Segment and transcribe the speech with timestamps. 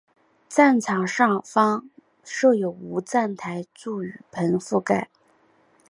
[0.49, 1.87] 站场上方
[2.23, 5.11] 设有无站台柱雨棚覆盖。